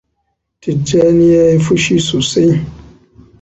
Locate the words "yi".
1.51-1.57